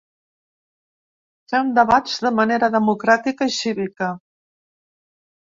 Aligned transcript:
Fem 1.53 1.69
debats 1.79 2.15
de 2.27 2.31
manera 2.39 2.71
democràtica 2.77 3.49
i 3.53 3.55
cívica. 3.59 4.11